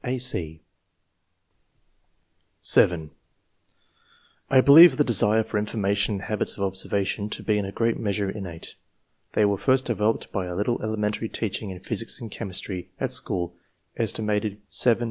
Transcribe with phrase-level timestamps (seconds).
[0.03, 0.63] (a, c)
[2.63, 3.11] (7)"
[4.49, 7.99] I believe the desire for information and habits of observation to be in a great
[7.99, 8.73] measure innate.
[9.33, 13.53] They were first developed by a little elementary teaching in physics and chemistry, at school,
[13.99, 14.97] set.